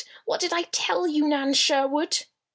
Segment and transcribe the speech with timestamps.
[0.25, 2.25] What did I tell you, Nan Sherwood?"